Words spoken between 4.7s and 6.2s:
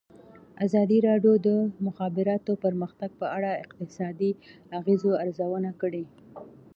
اغېزو ارزونه کړې.